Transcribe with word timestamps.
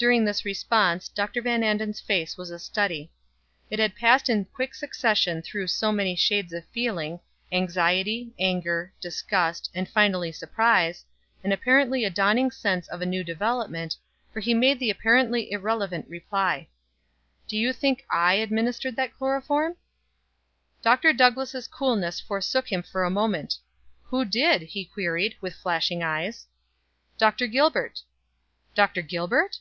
During 0.00 0.24
this 0.24 0.46
response 0.46 1.10
Dr. 1.10 1.42
Van 1.42 1.62
Anden's 1.62 2.00
face 2.00 2.38
was 2.38 2.48
a 2.48 2.58
study. 2.58 3.12
It 3.68 3.78
had 3.78 3.94
passed 3.94 4.30
in 4.30 4.46
quick 4.46 4.74
succession 4.74 5.42
through 5.42 5.66
so 5.66 5.92
many 5.92 6.16
shades 6.16 6.54
of 6.54 6.64
feeling, 6.68 7.20
anxiety, 7.52 8.32
anger, 8.38 8.94
disgust, 8.98 9.70
and 9.74 9.86
finally 9.86 10.32
surprise, 10.32 11.04
and 11.44 11.52
apparently 11.52 12.06
a 12.06 12.08
dawning 12.08 12.50
sense 12.50 12.88
of 12.88 13.02
a 13.02 13.04
new 13.04 13.22
development, 13.22 13.94
for 14.32 14.40
he 14.40 14.54
made 14.54 14.78
the 14.78 14.88
apparently 14.88 15.52
irrelevant 15.52 16.08
reply: 16.08 16.66
"Do 17.46 17.58
you 17.58 17.70
think 17.70 18.06
I 18.08 18.36
administered 18.36 18.96
that 18.96 19.12
chloroform?" 19.18 19.76
Dr. 20.80 21.12
Douglass' 21.12 21.68
coolness 21.68 22.20
forsook 22.22 22.72
him 22.72 22.82
for 22.82 23.04
a 23.04 23.10
moment 23.10 23.58
"Who 24.04 24.24
did?" 24.24 24.62
he 24.62 24.86
queried, 24.86 25.36
with 25.42 25.52
flashing 25.54 26.02
eyes. 26.02 26.46
"Dr. 27.18 27.46
Gilbert." 27.46 28.00
"Dr. 28.74 29.02
Gilbert?" 29.02 29.58